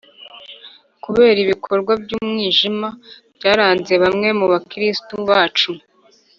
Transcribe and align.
kubera 1.03 1.37
ibikorwa 1.45 1.93
by’umwijima 2.03 2.87
byaranze 3.35 3.93
bamwe 4.03 4.27
mubakristu 4.39 5.13
bacu. 5.29 5.71